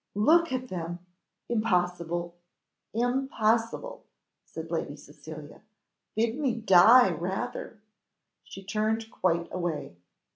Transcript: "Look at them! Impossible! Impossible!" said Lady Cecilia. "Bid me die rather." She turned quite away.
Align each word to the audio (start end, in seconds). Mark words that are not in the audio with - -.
"Look 0.15 0.51
at 0.51 0.69
them! 0.69 0.97
Impossible! 1.47 2.33
Impossible!" 2.91 4.03
said 4.43 4.71
Lady 4.71 4.95
Cecilia. 4.95 5.61
"Bid 6.15 6.39
me 6.39 6.55
die 6.55 7.11
rather." 7.11 7.79
She 8.43 8.63
turned 8.63 9.11
quite 9.11 9.47
away. 9.51 9.97